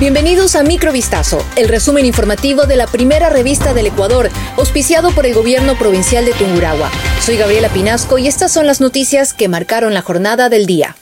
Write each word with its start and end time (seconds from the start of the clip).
Bienvenidos 0.00 0.56
a 0.56 0.64
Microvistazo, 0.64 1.38
el 1.54 1.68
resumen 1.68 2.04
informativo 2.04 2.66
de 2.66 2.74
la 2.74 2.88
primera 2.88 3.30
revista 3.30 3.74
del 3.74 3.86
Ecuador, 3.86 4.28
auspiciado 4.56 5.12
por 5.12 5.24
el 5.24 5.34
gobierno 5.34 5.78
provincial 5.78 6.24
de 6.24 6.32
Tungurahua. 6.32 6.90
Soy 7.20 7.36
Gabriela 7.36 7.68
Pinasco 7.68 8.18
y 8.18 8.26
estas 8.26 8.50
son 8.50 8.66
las 8.66 8.80
noticias 8.80 9.32
que 9.32 9.48
marcaron 9.48 9.94
la 9.94 10.02
jornada 10.02 10.48
del 10.48 10.66
día. 10.66 10.96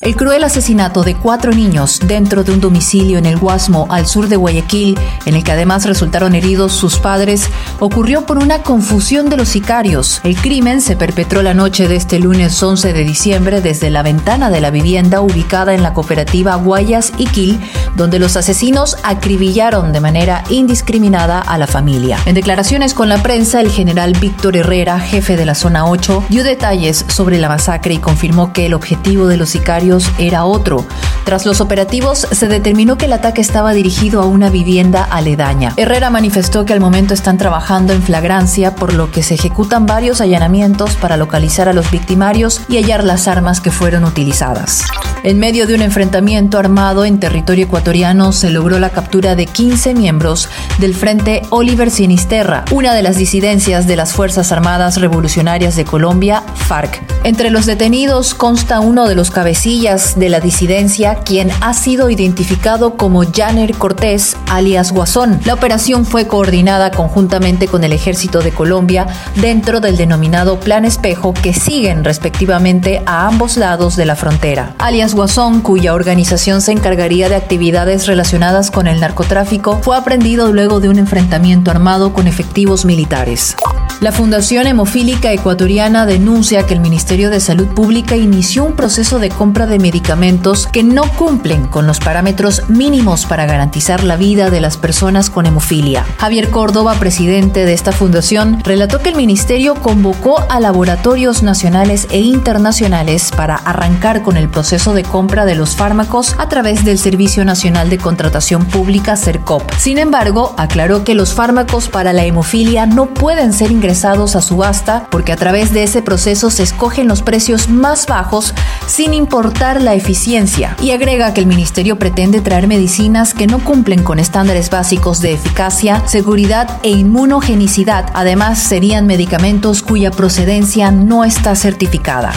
El 0.00 0.16
cruel 0.16 0.42
asesinato 0.42 1.04
de 1.04 1.14
cuatro 1.14 1.52
niños 1.52 2.00
dentro 2.04 2.42
de 2.42 2.50
un 2.50 2.60
domicilio 2.60 3.16
en 3.16 3.26
el 3.26 3.38
Guasmo, 3.38 3.86
al 3.90 4.06
sur 4.08 4.26
de 4.26 4.34
Guayaquil, 4.34 4.98
en 5.24 5.34
el 5.36 5.44
que 5.44 5.52
además 5.52 5.86
resultaron 5.86 6.34
heridos 6.34 6.72
sus 6.72 6.98
padres, 6.98 7.48
ocurrió 7.78 8.26
por 8.26 8.38
una 8.38 8.64
confusión 8.64 9.30
de 9.30 9.36
los 9.36 9.50
sicarios. 9.50 10.20
El 10.24 10.34
crimen 10.34 10.80
se 10.80 10.96
perpetró 10.96 11.42
la 11.42 11.54
noche 11.54 11.86
de 11.86 11.94
este 11.94 12.18
lunes 12.18 12.60
11 12.60 12.92
de 12.92 13.04
diciembre 13.04 13.60
desde 13.60 13.88
la 13.88 14.02
ventana 14.02 14.50
de 14.50 14.60
la 14.60 14.70
vivienda 14.70 15.20
ubicada 15.20 15.74
en 15.74 15.84
la 15.84 15.94
cooperativa 15.94 16.56
Guayas 16.56 17.12
y 17.16 17.26
Quil, 17.26 17.60
donde 17.94 18.18
los 18.18 18.36
asesinos 18.36 18.96
acribillaron 19.04 19.92
de 19.92 20.00
manera 20.00 20.42
indiscriminada 20.50 21.38
a 21.38 21.56
la 21.56 21.68
familia. 21.68 22.18
En 22.26 22.34
declaraciones 22.34 22.94
con 22.94 23.08
la 23.08 23.22
prensa, 23.22 23.60
el 23.60 23.70
general 23.70 24.14
Víctor 24.20 24.56
Herrera, 24.56 24.98
jefe 24.98 25.36
de 25.36 25.46
la 25.46 25.54
zona 25.54 25.86
8, 25.86 26.24
dio 26.30 26.42
detalles 26.42 27.04
sobre 27.06 27.38
la 27.38 27.48
masacre 27.48 27.94
y 27.94 27.98
confirmó 27.98 28.52
que 28.52 28.66
el 28.66 28.74
objetivo 28.74 29.28
de 29.28 29.36
los 29.36 29.50
sicarios 29.50 29.83
era 30.18 30.44
otro. 30.44 30.84
Tras 31.24 31.46
los 31.46 31.60
operativos 31.60 32.26
se 32.30 32.48
determinó 32.48 32.96
que 32.96 33.06
el 33.06 33.12
ataque 33.12 33.40
estaba 33.40 33.72
dirigido 33.72 34.22
a 34.22 34.26
una 34.26 34.50
vivienda 34.50 35.04
aledaña. 35.04 35.72
Herrera 35.76 36.10
manifestó 36.10 36.64
que 36.64 36.72
al 36.72 36.80
momento 36.80 37.14
están 37.14 37.38
trabajando 37.38 37.92
en 37.92 38.02
flagrancia, 38.02 38.74
por 38.74 38.94
lo 38.94 39.10
que 39.10 39.22
se 39.22 39.34
ejecutan 39.34 39.86
varios 39.86 40.20
allanamientos 40.20 40.96
para 40.96 41.16
localizar 41.16 41.68
a 41.68 41.72
los 41.72 41.90
victimarios 41.90 42.60
y 42.68 42.76
hallar 42.76 43.04
las 43.04 43.28
armas 43.28 43.60
que 43.60 43.70
fueron 43.70 44.04
utilizadas. 44.04 44.82
En 45.24 45.38
medio 45.38 45.66
de 45.66 45.74
un 45.74 45.80
enfrentamiento 45.80 46.58
armado 46.58 47.06
en 47.06 47.18
territorio 47.18 47.64
ecuatoriano 47.64 48.30
se 48.32 48.50
logró 48.50 48.78
la 48.78 48.90
captura 48.90 49.34
de 49.34 49.46
15 49.46 49.94
miembros 49.94 50.50
del 50.76 50.94
Frente 50.94 51.40
Oliver 51.48 51.90
Sinisterra, 51.90 52.66
una 52.70 52.92
de 52.92 53.02
las 53.02 53.16
disidencias 53.16 53.86
de 53.86 53.96
las 53.96 54.12
Fuerzas 54.12 54.52
Armadas 54.52 55.00
Revolucionarias 55.00 55.76
de 55.76 55.86
Colombia, 55.86 56.42
FARC. 56.54 57.02
Entre 57.24 57.48
los 57.48 57.64
detenidos 57.64 58.34
consta 58.34 58.80
uno 58.80 59.08
de 59.08 59.14
los 59.14 59.30
cabecillas 59.30 60.18
de 60.18 60.28
la 60.28 60.40
disidencia, 60.40 61.14
quien 61.14 61.50
ha 61.62 61.72
sido 61.72 62.10
identificado 62.10 62.98
como 62.98 63.24
Janer 63.24 63.72
Cortés, 63.72 64.36
alias 64.50 64.92
Guasón. 64.92 65.40
La 65.46 65.54
operación 65.54 66.04
fue 66.04 66.26
coordinada 66.26 66.90
conjuntamente 66.90 67.66
con 67.66 67.82
el 67.82 67.94
Ejército 67.94 68.42
de 68.42 68.52
Colombia 68.52 69.06
dentro 69.36 69.80
del 69.80 69.96
denominado 69.96 70.60
Plan 70.60 70.84
Espejo, 70.84 71.32
que 71.32 71.54
siguen 71.54 72.04
respectivamente 72.04 73.02
a 73.06 73.26
ambos 73.26 73.56
lados 73.56 73.96
de 73.96 74.04
la 74.04 74.16
frontera. 74.16 74.74
Alias 74.76 75.13
Guasón, 75.14 75.60
cuya 75.60 75.94
organización 75.94 76.60
se 76.60 76.72
encargaría 76.72 77.28
de 77.28 77.36
actividades 77.36 78.06
relacionadas 78.06 78.70
con 78.70 78.86
el 78.86 79.00
narcotráfico, 79.00 79.80
fue 79.82 79.96
aprendido 79.96 80.52
luego 80.52 80.80
de 80.80 80.88
un 80.88 80.98
enfrentamiento 80.98 81.70
armado 81.70 82.12
con 82.12 82.26
efectivos 82.26 82.84
militares. 82.84 83.56
La 84.00 84.12
Fundación 84.12 84.66
Hemofílica 84.66 85.32
Ecuatoriana 85.32 86.04
denuncia 86.04 86.66
que 86.66 86.74
el 86.74 86.80
Ministerio 86.80 87.30
de 87.30 87.40
Salud 87.40 87.68
Pública 87.68 88.16
inició 88.16 88.64
un 88.64 88.74
proceso 88.74 89.18
de 89.18 89.30
compra 89.30 89.66
de 89.66 89.78
medicamentos 89.78 90.66
que 90.66 90.82
no 90.82 91.04
cumplen 91.12 91.66
con 91.68 91.86
los 91.86 92.00
parámetros 92.00 92.68
mínimos 92.68 93.24
para 93.24 93.46
garantizar 93.46 94.02
la 94.02 94.16
vida 94.16 94.50
de 94.50 94.60
las 94.60 94.76
personas 94.76 95.30
con 95.30 95.46
hemofilia. 95.46 96.04
Javier 96.18 96.50
Córdoba, 96.50 96.96
presidente 96.98 97.64
de 97.64 97.72
esta 97.72 97.92
fundación, 97.92 98.60
relató 98.64 98.98
que 98.98 99.10
el 99.10 99.16
ministerio 99.16 99.76
convocó 99.76 100.44
a 100.50 100.60
laboratorios 100.60 101.42
nacionales 101.42 102.08
e 102.10 102.18
internacionales 102.18 103.30
para 103.34 103.54
arrancar 103.54 104.22
con 104.22 104.36
el 104.36 104.48
proceso 104.48 104.92
de 104.92 105.03
compra 105.04 105.44
de 105.44 105.54
los 105.54 105.76
fármacos 105.76 106.34
a 106.38 106.48
través 106.48 106.84
del 106.84 106.98
Servicio 106.98 107.44
Nacional 107.44 107.90
de 107.90 107.98
Contratación 107.98 108.64
Pública, 108.64 109.16
CERCOP. 109.16 109.62
Sin 109.78 109.98
embargo, 109.98 110.54
aclaró 110.56 111.04
que 111.04 111.14
los 111.14 111.34
fármacos 111.34 111.88
para 111.88 112.12
la 112.12 112.24
hemofilia 112.24 112.86
no 112.86 113.06
pueden 113.06 113.52
ser 113.52 113.70
ingresados 113.70 114.36
a 114.36 114.42
subasta 114.42 115.06
porque 115.10 115.32
a 115.32 115.36
través 115.36 115.72
de 115.72 115.82
ese 115.82 116.02
proceso 116.02 116.50
se 116.50 116.62
escogen 116.62 117.08
los 117.08 117.22
precios 117.22 117.68
más 117.68 118.06
bajos 118.06 118.54
sin 118.86 119.14
importar 119.14 119.80
la 119.80 119.94
eficiencia. 119.94 120.76
Y 120.82 120.90
agrega 120.90 121.34
que 121.34 121.40
el 121.40 121.46
ministerio 121.46 121.98
pretende 121.98 122.40
traer 122.40 122.66
medicinas 122.66 123.34
que 123.34 123.46
no 123.46 123.58
cumplen 123.58 124.02
con 124.02 124.18
estándares 124.18 124.70
básicos 124.70 125.20
de 125.20 125.32
eficacia, 125.32 126.06
seguridad 126.06 126.78
e 126.82 126.90
inmunogenicidad. 126.90 128.10
Además, 128.14 128.58
serían 128.58 129.06
medicamentos 129.06 129.82
cuya 129.82 130.10
procedencia 130.10 130.90
no 130.90 131.24
está 131.24 131.54
certificada. 131.54 132.32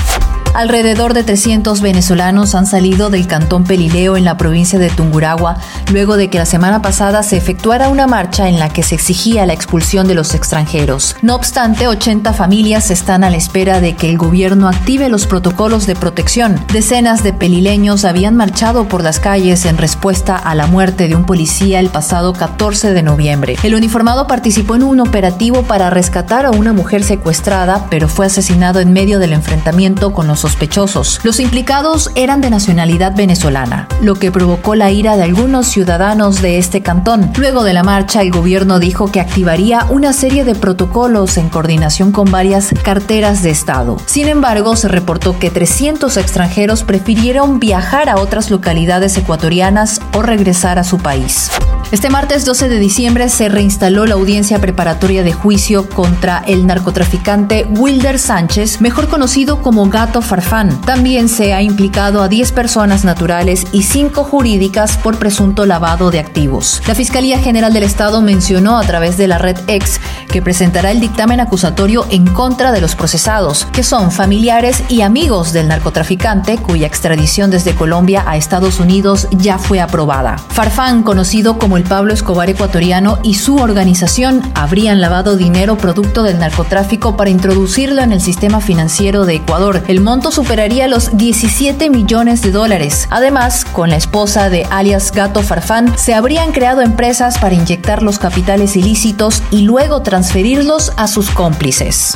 Alrededor 0.57 1.13
de 1.13 1.21
300 1.21 1.81
venezolanos 1.81 2.55
han 2.55 2.65
salido 2.65 3.11
del 3.11 3.27
cantón 3.27 3.63
Pelileo 3.63 4.17
en 4.17 4.25
la 4.25 4.37
provincia 4.37 4.79
de 4.79 4.89
Tunguragua 4.89 5.57
luego 5.91 6.17
de 6.17 6.31
que 6.31 6.39
la 6.39 6.47
semana 6.47 6.81
pasada 6.81 7.21
se 7.21 7.37
efectuara 7.37 7.89
una 7.89 8.07
marcha 8.07 8.49
en 8.49 8.57
la 8.57 8.69
que 8.69 8.81
se 8.81 8.95
exigía 8.95 9.45
la 9.45 9.53
expulsión 9.53 10.07
de 10.07 10.15
los 10.15 10.33
extranjeros. 10.33 11.15
No 11.21 11.35
obstante, 11.35 11.87
80 11.87 12.33
familias 12.33 12.89
están 12.89 13.23
a 13.23 13.29
la 13.29 13.37
espera 13.37 13.79
de 13.81 13.95
que 13.95 14.09
el 14.09 14.17
gobierno 14.17 14.67
active 14.67 15.09
los 15.09 15.27
protocolos 15.27 15.85
de 15.85 15.95
protección. 15.95 16.59
Decenas 16.73 17.21
de 17.21 17.33
pelileños 17.33 18.03
habían 18.03 18.35
marchado 18.35 18.87
por 18.87 19.03
las 19.03 19.19
calles 19.19 19.63
en 19.65 19.77
respuesta 19.77 20.35
a 20.37 20.55
la 20.55 20.65
muerte 20.65 21.07
de 21.07 21.15
un 21.15 21.27
policía 21.27 21.79
el 21.79 21.89
pasado 21.89 22.33
14 22.33 22.93
de 22.93 23.03
noviembre. 23.03 23.57
El 23.61 23.75
uniformado 23.75 24.25
participó 24.25 24.73
en 24.73 24.81
un 24.81 25.01
operativo 25.01 25.61
para 25.61 25.91
rescatar 25.91 26.47
a 26.47 26.51
una 26.51 26.73
mujer 26.73 27.03
secuestrada, 27.03 27.85
pero 27.91 28.07
fue 28.07 28.25
asesinado 28.25 28.79
en 28.79 28.91
medio 28.91 29.19
del 29.19 29.33
enfrentamiento 29.33 30.13
con 30.13 30.25
los 30.25 30.46
sospechosos. 30.47 31.19
Los 31.23 31.41
implicados 31.41 32.09
eran 32.15 32.39
de 32.39 32.49
nacionalidad 32.49 33.13
venezolana, 33.15 33.89
lo 34.01 34.15
que 34.15 34.31
provocó 34.31 34.75
la 34.75 34.91
ira 34.91 35.17
de 35.17 35.23
algunos 35.23 35.67
ciudadanos 35.67 36.41
de 36.41 36.57
este 36.57 36.81
cantón. 36.81 37.31
Luego 37.37 37.63
de 37.63 37.73
la 37.73 37.83
marcha, 37.83 38.21
el 38.21 38.31
gobierno 38.31 38.79
dijo 38.79 39.11
que 39.11 39.19
activaría 39.19 39.85
una 39.89 40.13
serie 40.13 40.45
de 40.45 40.55
protocolos 40.55 41.35
en 41.37 41.49
coordinación 41.49 42.13
con 42.13 42.31
varias 42.31 42.73
carteras 42.81 43.43
de 43.43 43.49
Estado. 43.49 43.97
Sin 44.05 44.29
embargo, 44.29 44.77
se 44.77 44.87
reportó 44.87 45.37
que 45.37 45.49
300 45.49 46.15
extranjeros 46.15 46.83
prefirieron 46.83 47.59
viajar 47.59 48.07
a 48.07 48.15
otras 48.15 48.49
localidades 48.49 49.17
ecuatorianas 49.17 50.01
o 50.13 50.21
regresar 50.21 50.79
a 50.79 50.85
su 50.85 50.97
país. 50.97 51.51
Este 51.89 52.09
martes 52.09 52.43
12 52.43 52.67
de 52.67 52.79
diciembre 52.79 53.29
se 53.29 53.47
reinstaló 53.47 54.05
la 54.05 54.15
audiencia 54.15 54.59
preparatoria 54.59 55.23
de 55.23 55.31
juicio 55.31 55.87
contra 55.87 56.39
el 56.45 56.67
narcotraficante 56.67 57.65
Wilder 57.77 58.19
Sánchez, 58.19 58.81
mejor 58.81 59.07
conocido 59.07 59.61
como 59.61 59.87
Gato 59.87 60.21
Farfán. 60.21 60.81
También 60.81 61.29
se 61.29 61.53
ha 61.53 61.61
implicado 61.61 62.21
a 62.21 62.27
10 62.27 62.51
personas 62.51 63.05
naturales 63.05 63.65
y 63.71 63.83
5 63.83 64.25
jurídicas 64.25 64.97
por 64.97 65.17
presunto 65.17 65.65
lavado 65.65 66.11
de 66.11 66.19
activos. 66.19 66.81
La 66.87 66.93
Fiscalía 66.93 67.39
General 67.39 67.71
del 67.71 67.83
Estado 67.83 68.21
mencionó 68.21 68.77
a 68.77 68.83
través 68.83 69.15
de 69.15 69.29
la 69.29 69.37
red 69.37 69.57
X 69.67 70.01
que 70.27 70.41
presentará 70.41 70.91
el 70.91 70.99
dictamen 70.99 71.39
acusatorio 71.39 72.05
en 72.09 72.27
contra 72.27 72.73
de 72.73 72.81
los 72.81 72.95
procesados, 72.95 73.65
que 73.71 73.83
son 73.83 74.11
familiares 74.11 74.83
y 74.89 75.03
amigos 75.03 75.53
del 75.53 75.69
narcotraficante 75.69 76.57
cuya 76.57 76.85
extradición 76.85 77.49
desde 77.49 77.75
Colombia 77.75 78.25
a 78.27 78.35
Estados 78.35 78.81
Unidos 78.81 79.29
ya 79.31 79.57
fue 79.57 79.79
aprobada. 79.79 80.37
Farfán, 80.37 81.01
conocido 81.01 81.57
el 81.77 81.83
Pablo 81.83 82.13
Escobar 82.13 82.49
ecuatoriano 82.49 83.19
y 83.23 83.35
su 83.35 83.55
organización 83.57 84.41
habrían 84.55 84.99
lavado 84.99 85.37
dinero 85.37 85.77
producto 85.77 86.23
del 86.23 86.39
narcotráfico 86.39 87.15
para 87.15 87.29
introducirlo 87.29 88.01
en 88.01 88.11
el 88.11 88.21
sistema 88.21 88.59
financiero 88.59 89.25
de 89.25 89.35
Ecuador. 89.35 89.83
El 89.87 90.01
monto 90.01 90.31
superaría 90.31 90.87
los 90.87 91.15
17 91.15 91.89
millones 91.89 92.41
de 92.41 92.51
dólares. 92.51 93.07
Además, 93.09 93.65
con 93.65 93.89
la 93.89 93.95
esposa 93.95 94.49
de 94.49 94.65
alias 94.69 95.11
Gato 95.11 95.41
Farfán, 95.41 95.97
se 95.97 96.13
habrían 96.13 96.51
creado 96.51 96.81
empresas 96.81 97.37
para 97.37 97.55
inyectar 97.55 98.03
los 98.03 98.19
capitales 98.19 98.75
ilícitos 98.75 99.43
y 99.51 99.61
luego 99.61 100.01
transferirlos 100.01 100.91
a 100.97 101.07
sus 101.07 101.29
cómplices. 101.29 102.15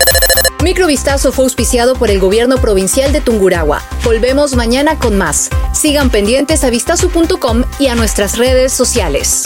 Microvistazo 0.61 1.31
fue 1.31 1.45
auspiciado 1.45 1.95
por 1.95 2.11
el 2.11 2.19
gobierno 2.19 2.57
provincial 2.57 3.11
de 3.11 3.19
Tungurahua. 3.19 3.81
Volvemos 4.03 4.55
mañana 4.55 4.99
con 4.99 5.17
más. 5.17 5.49
Sigan 5.73 6.11
pendientes 6.11 6.63
a 6.63 6.69
vistazo.com 6.69 7.63
y 7.79 7.87
a 7.87 7.95
nuestras 7.95 8.37
redes 8.37 8.71
sociales. 8.71 9.43